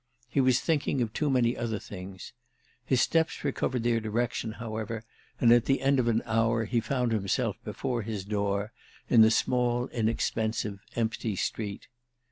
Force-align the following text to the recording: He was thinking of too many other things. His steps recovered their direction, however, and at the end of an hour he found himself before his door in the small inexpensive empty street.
He 0.27 0.41
was 0.41 0.59
thinking 0.59 0.99
of 0.99 1.13
too 1.13 1.29
many 1.29 1.55
other 1.55 1.77
things. 1.77 2.33
His 2.83 3.01
steps 3.01 3.43
recovered 3.43 3.83
their 3.83 3.99
direction, 3.99 4.53
however, 4.53 5.03
and 5.39 5.51
at 5.51 5.65
the 5.65 5.79
end 5.79 5.99
of 5.99 6.07
an 6.07 6.23
hour 6.25 6.65
he 6.65 6.79
found 6.79 7.11
himself 7.11 7.57
before 7.63 8.01
his 8.01 8.25
door 8.25 8.73
in 9.11 9.21
the 9.21 9.29
small 9.29 9.85
inexpensive 9.89 10.79
empty 10.95 11.35
street. 11.35 11.87